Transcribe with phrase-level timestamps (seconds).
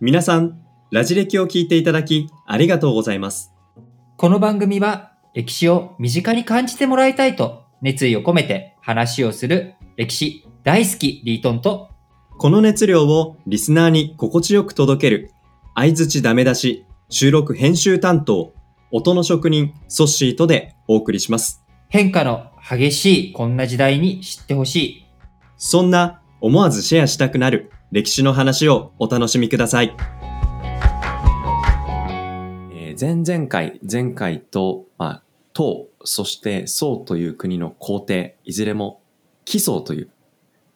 [0.00, 3.52] 皆さん、ラジ歴を聞いていただきありがとうございます。
[4.16, 11.90] この番組は歴史を身近に感じてもらいたいと熱意を込めて話をする歴史大好きリートンと
[12.36, 15.30] この熱量をリスナーに心地よく届ける、
[15.74, 18.54] 相づちダメ出し、収録編集担当、
[18.90, 21.64] 音の職人、ソッシーとでお送りします。
[21.88, 25.06] 変化の激しいこんな時代に知ってほしい。
[25.56, 29.96] そんな思わずシェアしたくなる歴史の話をお楽しみください。
[32.70, 35.22] えー前々回、前回と、まあ、
[35.54, 39.00] 唐、そして宋という国の皇帝、いずれも
[39.46, 40.10] 紀宋という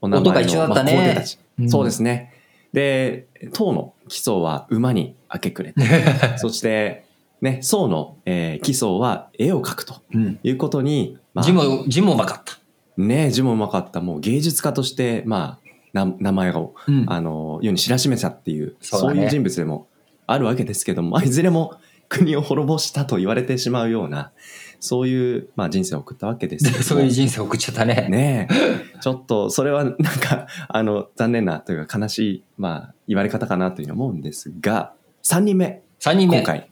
[0.01, 1.39] お名前のねまあ皇帝たち。
[1.59, 2.33] うんそうですね。
[2.73, 5.83] で、唐の紀宋は馬に明け暮れて、
[6.41, 7.05] そして、
[7.43, 10.41] ね、宋の、えー紀宋は絵を描くとうん。
[10.43, 12.58] いうことに、まあ字も、字もうまかった。
[12.99, 17.05] ねえ字もうまかった、もう芸術家として、まあ、な名前を、うん。
[17.09, 19.87] あの、世に知らしめたっていう、そうういう人物でも
[20.27, 21.77] あるわけですけども、まあ、いずれも
[22.09, 24.33] 国を滅ぼしたと言われてしまうような、
[24.81, 26.83] そういう、まあ、人生を送ったわけですけども。
[26.85, 28.09] そういう人生送っちゃったね。
[28.11, 34.93] ねえ、ちょっと、それはなんか、あの、残念なというか悲しい、まあ、言われ方かなというふうに思うんですが、
[35.25, 36.39] 3人目、3人目。
[36.39, 36.71] 今回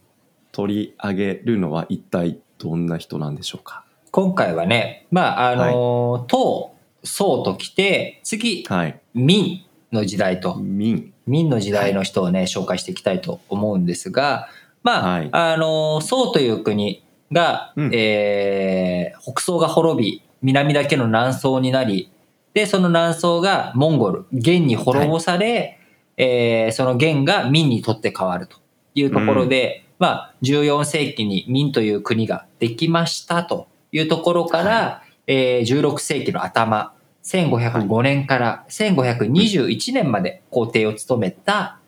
[0.52, 3.85] 取り上げるのは一体どんな人なんでしょうか？
[4.10, 9.00] 今回はね、まあ、あのー、唐、宋と来て、次、はい。
[9.14, 9.60] 明
[9.92, 11.12] の時代と、民。
[11.26, 14.48] 明の時代の人をね、紹介していきたいと思うんですが、
[14.82, 15.28] まあ、はい。
[15.32, 17.90] あのー、宋という国が、うん。
[17.94, 22.10] えー北宋が滅び、南だけの南宋になり、
[22.54, 25.78] で、その南宋がモンゴル、元に滅ぼされ、
[26.16, 28.56] えーその元が明にとって変わると
[28.94, 36.92] いうところで、まあ、14世紀に明という国ができましたというところから、えー16世紀の頭、
[37.24, 41.78] 1505年から1521年まで皇帝を務めた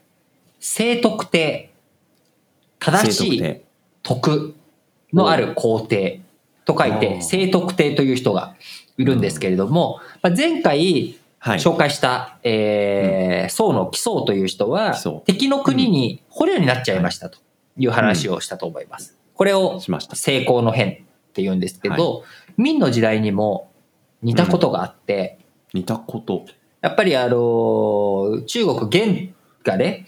[0.60, 1.72] 聖徳帝、
[2.80, 3.62] 正しい聖
[4.02, 4.54] 徳徳
[5.12, 6.20] のある皇帝
[6.64, 7.22] と書いおてー。
[7.22, 8.54] 聖徳帝という人が
[8.96, 11.58] いるんですけれども、まあ、前回はい。
[11.60, 17.38] 紹介した、えー宋の紀宋という人は敵の国に捕虜になっちゃいましたと
[17.76, 19.16] いう話をしたと思います。
[19.34, 19.80] これを。
[19.80, 22.24] 成功の変って言うんですけど、
[22.56, 23.70] 明の時代にも
[24.22, 25.38] 似たことがあって、
[25.74, 26.44] 似たこと。
[26.80, 29.34] やっぱりあの中国元
[29.64, 30.06] がね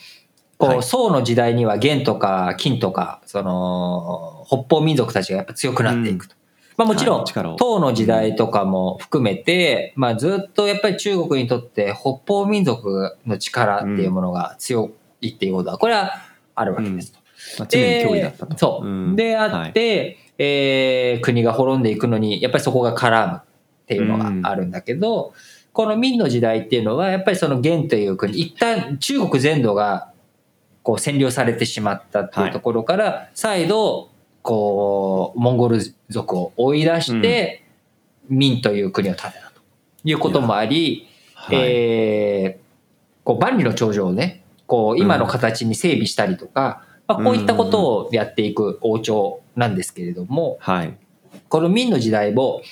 [0.60, 6.36] こう、はい宋の時代には元とか金とかその北方民族たちがやっぱ強くなっていくと。
[6.76, 7.24] まあ、もちろん、
[7.58, 16.22] 唐の時代とかも含めて、まあ、ずっとやっぱり中国にとって北方民族の力っていうものが強いっていうことはこれは
[16.54, 17.18] あるわけですと。
[17.58, 18.56] まあ、常に脅威だったと。
[18.56, 18.88] そう。
[18.88, 23.40] んであって、えー国が滅んでいくのに、やっぱりそこが絡むっ
[23.86, 25.34] ていうのがあるんだけど、
[25.72, 30.10] この明の時代っていうのは、やっぱりその元という国、一旦中国全土が
[30.82, 34.08] こう占領されてしまったっていうところから、再度、
[34.40, 37.62] こう、モンゴル族を追い出して、
[38.30, 39.60] 明という国を建てたと
[40.04, 41.58] いうこともあり、はい。
[41.58, 42.70] えー
[43.22, 50.96] こう万里の長城をね、こう今の形に整備したりとか、まあ、こういったことをやっていく王朝なんですけれども、はい。
[51.48, 52.62] この明の時代を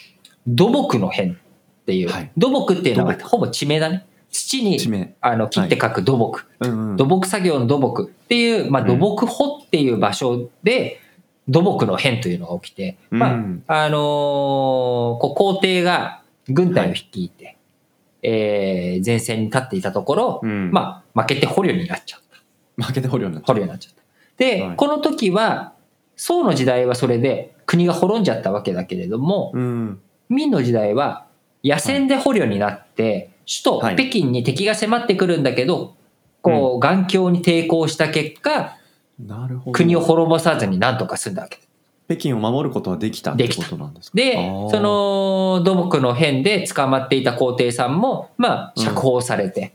[0.47, 1.37] 土木の変っ
[1.84, 2.31] ていう、はい。
[2.37, 4.06] 土木っていうのはほぼ地名だね。
[4.31, 4.78] 土に。
[5.21, 6.97] あの切って書く土木、うんうん。
[6.97, 8.88] 土木作業の土木っていう、まあ、うん。
[8.88, 10.99] 土木穂っていう場所で
[11.47, 13.62] 土木の変というのが起きて、まあうん。
[13.66, 17.59] あのーこう皇帝が軍隊を率いて、
[18.22, 20.70] えー前線に立っていたところ、うん。
[20.72, 22.20] まあ、負けて捕虜になっちゃっ
[22.76, 22.84] た。
[22.84, 24.03] 負けて捕虜になっ捕虜になっちゃった。
[24.38, 24.76] で、はい。
[24.76, 25.75] この時は、
[26.18, 30.00] 宋の時代はそれで国が滅んじゃったわけだけれども、うん。
[30.28, 31.24] 明の時代は
[31.64, 35.94] 野戦で捕虜になって、首都はい北京に敵が迫ってくるんだけど、
[36.42, 38.76] こう、眼鏡に抵抗した結果、
[39.18, 39.72] なるほど。
[39.72, 41.58] 国を滅ぼさずに何とか済んだわけ。
[42.08, 44.16] 北京を守ることはできたってことなんですか？
[44.16, 44.34] で
[44.70, 49.74] その土木の変で捕まっていた皇帝さんも、まあ、うん釈放されて、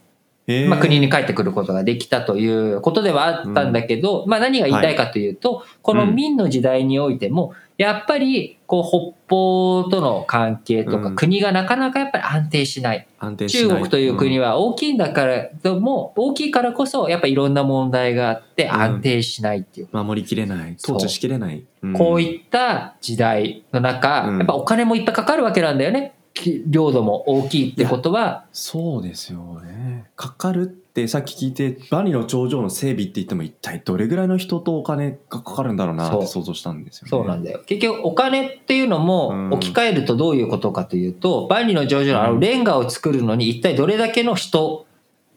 [0.67, 13.07] まあ、国に帰ってくることができたということではあったんだけど、まあ、何が言いたいかというと、この明の時代においても、やっぱり、こう、北方との関係とか、うん国がなかなかやっぱり安定しない。
[13.19, 19.89] 安定しない中国という国は、は大きいんだから、でも、大きいからこそ、やっぱりいろんな問題があって、ん安定しないっていう。
[19.91, 20.75] うん守りきれない。
[20.83, 21.63] 統治しきれない。
[21.85, 26.13] んこういった時代の中、うんやっぱお金もいっぱいかかるわけなんだよね。
[26.33, 30.05] き領土も大きいってことは、そうですよね。
[30.15, 37.09] かかるってさっき聞いて万里の長城の整備って言っても一体どれぐらいの人とお金がかかるんだろうなってそ想像したんですよね。
[37.09, 37.61] そうなんだよ。
[37.65, 44.85] 結局お金っていうのもうん置き換えるとどういうことかというと、万里の長城のあうんのレンガを作るのに一体どれだけの人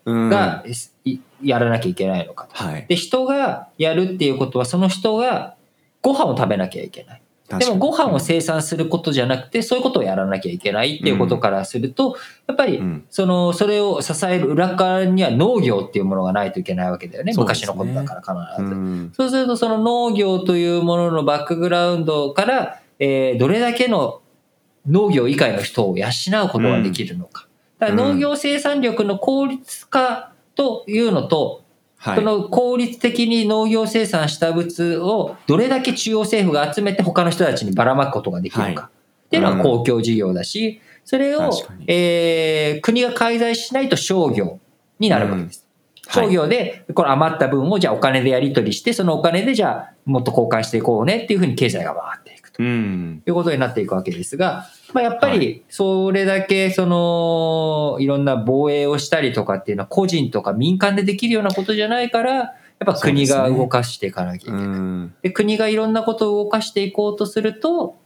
[0.05, 0.65] うんが、
[1.05, 2.55] いやらなきゃいけないのかと。
[2.55, 2.87] はい。
[2.89, 5.57] で、人がやるっていうことは、その人が
[6.01, 7.23] ご飯を食べなきゃいけない。
[7.49, 12.17] でもご飯を生産することじゃなくて、そういうことをやらなきゃいけないっていうことからすると、
[12.49, 17.33] やっぱりうん、その、それを支える裏側には農業っていうものがないといけないわけだよね。
[17.37, 18.75] 昔のことだから必ず。
[18.75, 24.23] うんそうすると、その農業というもののバックグラウンドから、えーどれだけの
[24.89, 27.47] 農業以外の人を養うことができるのか。
[27.79, 31.63] だから農業生産力の効率化というのと、
[32.07, 32.17] はい。
[32.17, 38.75] その効率的に農業生産した物をどれだけ中央政府が集めて他の人たちにばらまくことができるか、はい。
[38.77, 41.51] っていうのは公共事業だし、それを
[41.89, 44.61] えー国が介在しないと商業
[45.01, 45.67] になるわけです。
[46.07, 46.27] はい。
[46.27, 52.26] 商業で、この余った分をじゃあお金でやり取りして、そのお金でじゃあもっと交換していこうねっていうふうに経済が回って
[52.57, 53.23] とうん。
[53.27, 62.53] いうことになっていくわけですが、まあ、やっぱはりそれだけそのいろんな防衛をしたりとかっていうのは個人とか民間でできるようなことじゃないから、やっ
[62.85, 64.65] ぱ国が動かしていかなきゃいけない。
[64.65, 65.15] うん。
[65.23, 67.97] で国がいろんなことを動かしていこうとすると、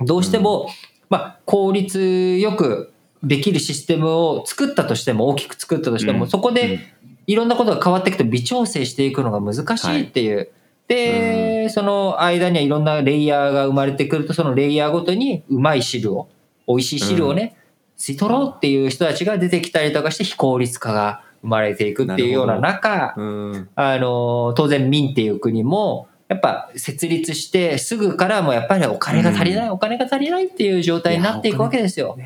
[0.00, 0.68] どうしても、
[1.08, 2.92] まあ、効率よく
[3.22, 6.94] できるシステムを作ったとしても、大きく作ったとしても、うんそこで
[7.26, 10.50] いろんなことが変わっていくと微調整していくのが難しいっていう。
[10.88, 16.28] で、その間にはいろんなレイヤーが生まれてくると、そのレイヤーごとにうまい汁を、
[16.66, 17.56] 美味しい汁をね、
[17.96, 23.68] 吸い取ろうっていう人たちが出てきたりとかして非効率化が生まれていくっていうような中、うん。
[23.74, 32.16] あの、当然民っていう国も、やっぱ設立してすぐからもやっぱりお金が足りない、お金が足りないっていう状態になっていくわけですよ。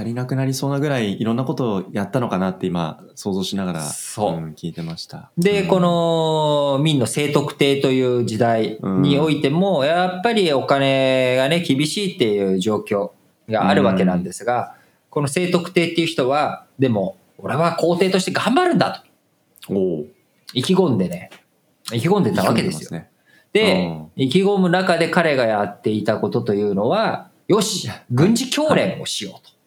[0.00, 5.30] 足りなくなりそうなぐらいいろんなことをやったのかなって今想像しながら、そうん聞いてました。
[5.36, 13.10] で、うんこ、の民の聖徳帝という時代においても、やっぱりお金がね、厳しいっていう状況
[13.50, 14.74] があるわけなんですが、
[15.10, 19.04] この聖徳帝っていう人は、でも、俺は皇帝として頑張るんだ
[19.66, 20.06] とおお。
[20.54, 21.30] 意気込んでね、
[21.92, 22.90] 意気込んでたわけですよ。
[22.90, 23.10] ね。
[23.52, 29.59] でうん、意気込む中で彼がやっていたことというのは、よし、軍事教練をしようと。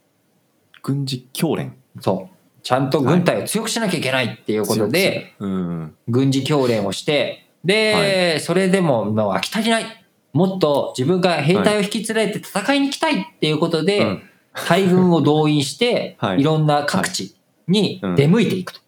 [0.83, 1.75] 軍事教練。
[1.99, 2.35] そう。
[2.61, 5.95] ちゃんと軍隊を強くしなきゃいけないっていうことで、うん。
[6.07, 9.85] 軍事教練をして、で、それでももう飽き足りない。
[10.33, 14.23] もっと自分が兵隊を引き連れて戦いに行きたいっていうことで、うん
[14.67, 17.35] 大軍を動員して、 はいいろんな各地
[17.67, 18.81] に出向いていくと。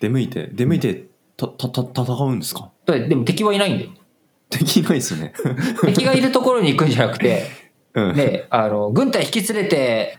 [0.00, 1.06] 出向いて、出向いて、
[1.36, 2.70] た、た、た、戦うんですか？
[2.86, 3.90] ででも敵はいないんだよ。
[4.50, 5.32] できないですよね。
[5.84, 7.44] 敵がいるところに行くんじゃなくて、
[7.94, 8.14] うん。
[8.14, 10.16] ね、あの、軍隊引き連れて、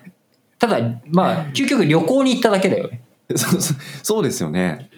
[0.67, 3.01] ただ、まあ、究極旅行に行っただけだよね。
[3.35, 3.61] そう
[4.03, 4.89] そうですよね。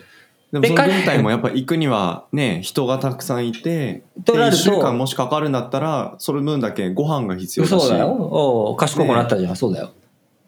[0.51, 7.81] でも軍隊もやっぱ行くにはね、人がたくさんいて、でとなると1週間もしかかるんだったら、その分だけご飯が必要だし。
[7.81, 8.07] そうだよ。
[8.07, 9.55] おう賢くなったじゃん。
[9.55, 9.91] そうだよ。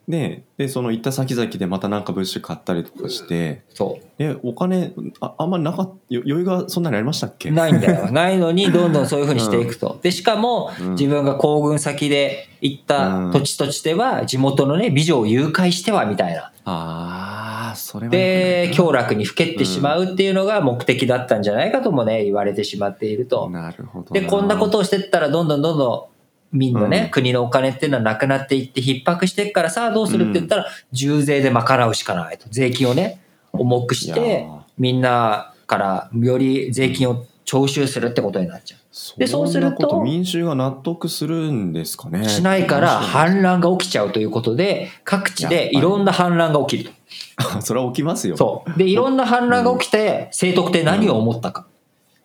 [0.09, 4.91] で、で、その行った先々でまたなんか物資買ったりとかして、そえ、お金、
[5.21, 7.49] ああんまりなかっよ余裕がそんなにありましたっけ？
[7.49, 7.53] う。
[7.53, 8.11] ないんだよ。
[8.11, 9.99] ないのに、 どんどんそういうふうにしていくと。
[10.01, 16.51] で、しかも、うん自分が行軍先で行った土地土地では、地元のね、美女を誘拐しては、みたいな。
[16.65, 18.11] ああ、それは。
[18.11, 23.47] で、凶楽にふけってしまうっていうのが目的だったんじゃないかともね、言われてしまっていると。
[23.51, 24.11] なるほど。
[24.13, 26.08] で、こんなことをしてったら、どんどんどんどん、
[26.51, 32.45] 民のね、うん国のお金っていうのはなくなっていって逼迫していくからさあどうするって言ったら、重税で賄うしかないと。
[32.49, 38.77] 税金をね、重くしてー、みんなからより税金を徴収するってことになっちゃ
[39.17, 42.21] でそうすると民衆が納得するんですかね。
[42.21, 42.29] う。
[42.29, 47.61] しないから反乱が起きちゃうということで、各地でいろんな反乱が起きると。
[47.61, 48.35] それは起きますよ。
[48.35, 48.77] そう。
[48.77, 51.67] で、いろんな反乱が起きて、聖徳って何を思ったか。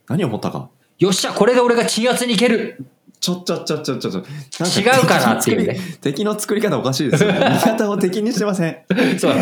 [0.09, 0.69] 何を思ったか。
[0.99, 2.85] よっしゃ、これで俺が鎮圧に行ける
[3.25, 4.21] ちょちょちょちょちょちょ。
[4.21, 6.61] 違うかなっていうね敵の作り。
[6.61, 7.43] 方おかしいですよ、ね。
[7.43, 8.77] 味方を敵にしてません。
[9.19, 9.35] そう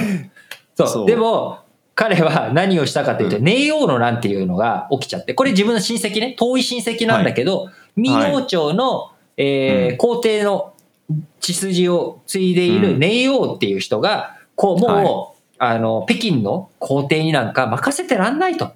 [0.76, 1.58] そうそうでも、
[1.96, 10.74] 彼は何をしたかというと、うん寧王の乱っていうのが起きちゃって、これ自分の親戚ね、遠い親戚なんだけど、明王朝の、えーうん皇帝の
[11.40, 18.66] 血筋を継いでいるうん寧王っていう人が、こう、もう、あの、北京の皇帝になんか任せてらんないと。
[18.66, 18.74] っ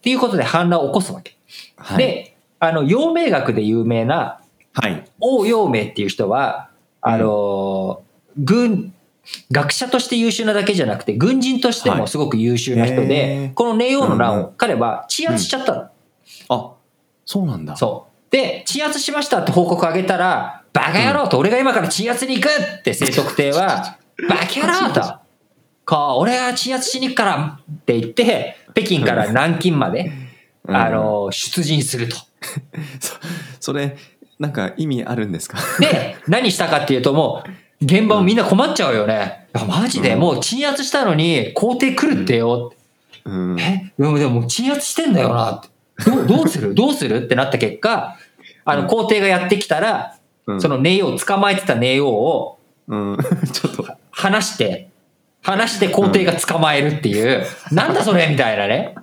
[0.00, 1.36] ていうことで反乱を起こすわけ。
[1.76, 1.98] はい。
[1.98, 4.40] で、あの、陽明学で有名な
[4.74, 5.04] はい。
[5.20, 6.70] 王陽明っていう人は、
[7.00, 8.02] あの、
[8.36, 8.92] 軍、
[9.50, 15.88] 学者として優秀なだけじゃなくて、軍人としてもすごく優秀な人はいこの寧王の乱うんを彼は鎮圧しちゃったの。
[16.48, 16.72] あ、
[17.24, 17.76] そうなんだ。
[17.76, 18.32] そう。
[18.32, 23.96] で、鎮圧しましたって報告あげたら、バカ野郎と俺が今から鎮圧に行くって聖徳帝は、
[24.28, 25.00] バカ野郎と、
[25.86, 30.10] こう、俺が鎮圧しに行くからって言って、北京から南京まで、
[30.66, 32.16] うんあ、の、出陣すると。
[33.00, 33.14] そ
[33.60, 33.96] それ、
[34.38, 35.58] なんか意味あるんですか？
[35.80, 37.42] で、何したかっていうとも
[37.80, 39.46] う、現場もみんな困っちゃうよね。
[39.54, 42.72] いやマジで、うんもう鎮圧したのに、皇帝来るってよ。
[43.24, 43.60] うん。
[43.60, 43.92] え？
[43.98, 45.68] でもでも鎮圧してんだよなって。
[46.10, 46.74] どうどうする？
[46.76, 48.16] どうするってなった結果、
[48.64, 52.58] あの、皇帝がやってきたら、うんそのネイ王、捕まえてたネイ王を
[52.88, 53.18] うん。
[53.52, 54.88] ちょっと、離して、
[55.42, 58.26] 離して皇帝が捕まえるっていう、なんだそれ？
[58.28, 58.94] みたいなね。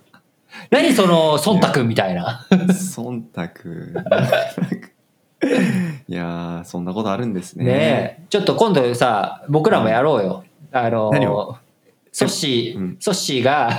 [0.70, 2.46] 何その、忖度みたいな。
[2.50, 3.42] 忖度。
[6.08, 7.66] いやー、そんなことあるんですね。
[7.66, 7.72] ね
[8.20, 8.24] え。
[8.30, 10.44] ちょっと今度さ、僕らもやろうよ。
[10.72, 11.12] あの
[12.14, 13.70] ソッシうんー、ソッシーが、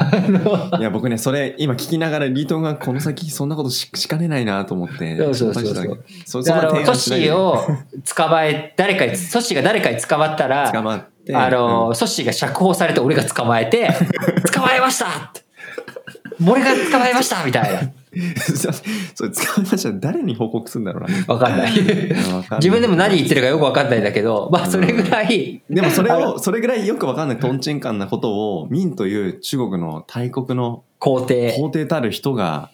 [0.79, 5.19] いや、僕ね、それ、今聞きながら、リートンがこの先、そんなことししかねないなと思って。
[5.19, 6.52] そうそうそうそうそソ
[6.93, 7.62] ッシーを
[8.17, 11.37] 捕まえ、誰かに、ソッシーが誰かに捕まったら、捕まって。
[11.37, 13.91] あの、ソッシーが釈放されて俺が捕まえて、
[14.50, 15.42] 捕まえましたって
[16.47, 17.81] 俺が捕まえましたみたいな。
[17.81, 17.93] うん
[19.15, 21.17] それ捕まえましたら誰に報告するんだろうな。
[21.33, 21.73] わかんない。
[22.57, 32.71] 自分でも何言ってるかよくわかんないんだけど、まあそれぐらい、でもそれあを、それぐらいよくわかんないトンチンカンなことを、民という中国の大国の皇帝皇帝たる人が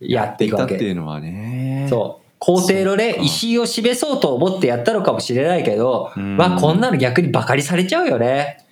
[0.00, 0.50] やってい。
[0.50, 1.86] たっていうのはね。
[1.90, 2.30] そう。
[2.38, 8.64] 皇帝のねそっ、か意思を示そうと思ってやったのかもしれないけど、うんまあこんなの逆にバカにされちゃうよね。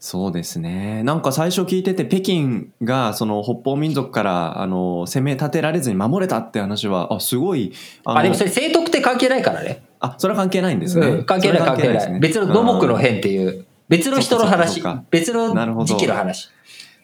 [0.00, 1.02] そうですね。
[1.02, 7.72] なんか最初聞いてて、北京がその北方民族からあの攻め立てられずに守れたって話は、あ、すごい。
[8.04, 9.82] あでもそれ聖徳って関係ないからね。
[9.98, 11.06] あ、それは関係ないんですね。
[11.06, 12.12] うん関係ない関係ない。
[12.12, 16.50] ね別の土木のうん変っていう、別の人の話別なるほどの時期の話。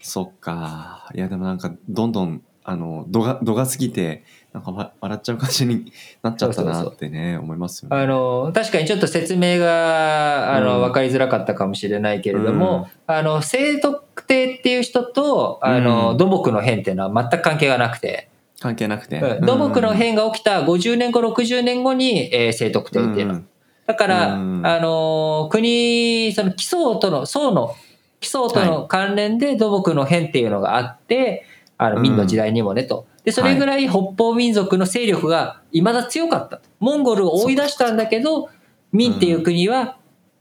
[0.01, 1.11] そっか。
[1.15, 4.23] いや、でもなんか、どんどん、あの、度が、度が過ぎて、
[4.55, 5.93] なんかわ笑っちゃう感じに
[6.23, 7.97] なっちゃったなってね、思いますよね。
[7.97, 10.83] あの、確かにちょっと説明が、あの、うん。
[10.83, 16.19] わかりづらかったかもしれないけれども、あの、聖徳帝っていう人と、あの、うん。
[16.19, 18.29] 土木の変っていうのは全く関係がなくて、
[18.61, 19.19] 関係なくて。
[19.19, 19.45] うん。
[19.45, 23.35] 土木の変が起きた50年後、60年後に、えー聖徳帝っていうの。
[23.35, 23.49] うん。
[23.89, 24.65] だから、うん。
[24.65, 27.75] あのー国、その基礎との、宋の、
[28.21, 31.45] 基礎との関連で土木の変っていうのがあって、
[31.77, 33.09] あの、うん明の時代にもねと。
[33.25, 36.69] で、それぐらい北方民族の勢力が未だ強かったと。
[36.79, 38.51] モンゴルを追い出したんだけど、
[38.93, 39.97] 明っていう国は、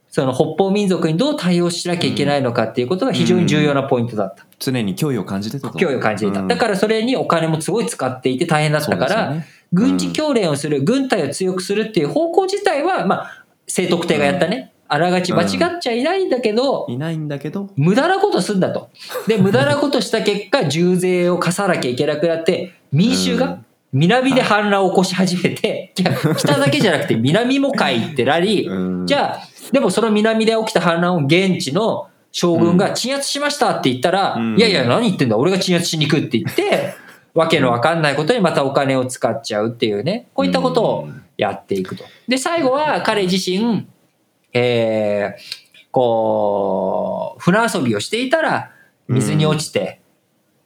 [0.10, 4.46] その北方民族にどう対応しなきゃいけないのかっていうことが非常に重要なポイントだった。
[4.60, 5.80] 常に脅威を感じてたと。
[5.80, 6.44] 脅威を感じていた。
[6.44, 14.73] だからそれにお金もすごい使っていて大変だったから、そうですよね軍事教練をする、軍隊を強くするっていう方向自体は、まあ、聖徳帝がやったね。
[14.94, 18.92] あらがち間違っちゃいないんだけど、いないんだけど、無駄なことすんだと。
[19.26, 23.66] で、無駄なことした結果、 重税を課さなきゃいけなくなって、民衆がうん。
[23.94, 25.94] 南で反乱を起こし始めて、
[26.38, 29.08] 北だけじゃなくて南もかいってなり、 うん。
[29.08, 34.58] じゃあ、でもその南で起きた反乱を現地の将軍が鎮圧しましたって言ったら、うん。
[34.58, 36.94] いやいや、何言ってんだ、俺が鎮圧しに行くって言って、
[37.34, 42.04] わけのわかんないことにまたお金を使っちゃうっていうね、こういったことをやっていくと。
[42.28, 43.88] で、最後は彼自身、
[44.53, 48.72] えー、こう、船遊びをしていたら、
[49.07, 50.00] 水に落ちて、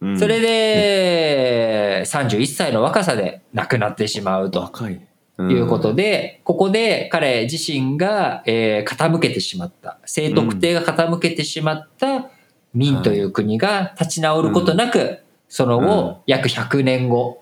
[0.01, 4.61] うんそれで、31歳の若さで亡くなってしまうと。
[4.61, 5.01] 若い。
[5.39, 12.29] いうことで、ここで彼自身が、えー傾けてしまった、聖徳帝が傾けてしまった
[12.73, 17.37] 明という国が立ち直ることなく、そのうん後、約100年後、はい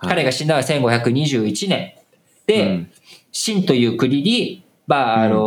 [0.00, 1.94] 彼が死んだのは1521年。
[2.46, 2.90] で、うん
[3.30, 5.38] 清という国に、まあ、あのー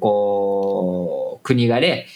[0.00, 2.06] こう、国がね、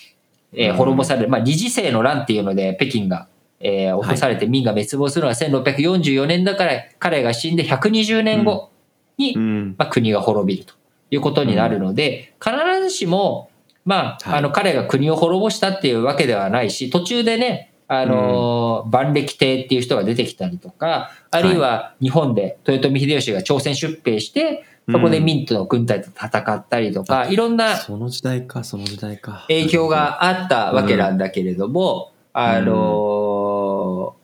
[0.55, 0.77] えーうん。
[0.77, 3.29] 滅ぼされる、まあ、二次世の乱っていうので、北京が、
[3.61, 8.71] えー落とされて明が滅亡するのは1644年だから、彼が死んで120年後
[9.19, 9.75] に、うん。
[9.79, 10.75] まあ、国が滅びると
[11.11, 13.51] いうことになるので、必ずしも、
[13.85, 14.39] まあ、はい。
[14.39, 29.45] あの、彼が国を滅ぼしたっていうわけではないし、途中でね、あのー万暦帝っていう人が出てきたりとか、あるいは日本で豊臣秀吉が朝鮮出兵して、そこで明との軍隊と戦ったりとか、いろんなその時代か、その時代か。
[29.49, 34.23] 影響があったわけなんだけれども、あのー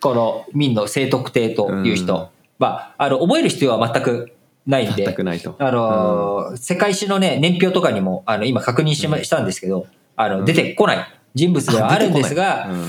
[0.00, 2.26] この明の聖徳帝という人、うん。
[2.60, 4.32] まあ、あの、覚える必要は全く
[4.64, 5.56] ないんで、全くないと。
[5.58, 10.44] あのー世界史のね、年表とかにも、あの、今確認しましたんですけど、あの、うん。
[10.44, 10.98] 出てこない
[11.34, 12.84] 人物ではあるんですが、うん。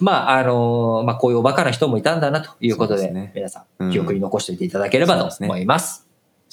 [0.00, 3.32] まあ、あのーまあ、こういうおバカな人もいたんだなということで、ですね。
[3.34, 3.88] 皆さうん。
[3.90, 6.03] ん、記憶に残しておいていただければと思います。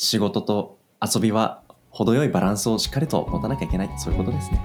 [0.01, 3.89] 仕事と遊びは程よいバランスをしっかりと持たなきゃいけない。
[3.99, 4.59] そういうことですね。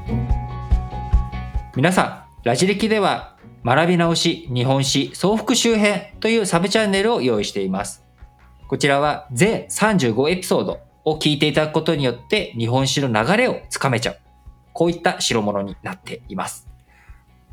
[1.77, 8.03] 皆さん、ラジ歴では、学び直し日本史総復習編というサブチャンネルを用意しています。
[8.67, 14.19] こちらは全35エピソードを聞いていただくことによって日本史の流れをつかめちゃう。
[14.73, 16.67] こういった代物になっています。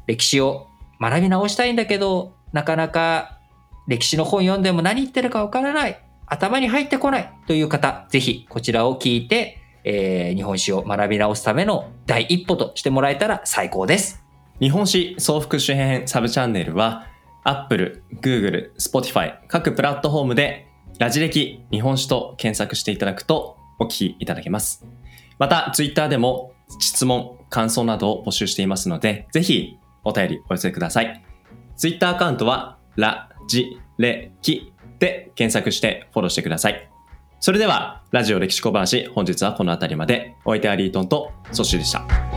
[0.08, 0.68] 歴史を
[1.02, 3.40] 学び直したいんだけど、なかなか
[3.88, 6.03] 歴史の本読んでも何言ってるかわからない。
[6.26, 14.24] 頭に入ってこないという方、ぜひこちらを聞いて、えー日本史を学び直すための第一歩としてもらえたら最高です。
[14.60, 17.08] 日本史総復習編サブチャンネルは
[17.44, 20.68] Apple、Google、Spotify 各プラットフォームで
[21.00, 24.86] ラジ歴日本史と検索していただくとお聞きいただけます。
[25.40, 31.24] また Twitter でも質問、感想などを募集していますのでぜひお便りお寄せください。
[31.76, 36.90] Twitter アカウントはラジレキで検索してフォローしてください。
[37.40, 42.33] それではラジオ歴史小話本日はこの辺りまでお相手はリートンとソッシュでした。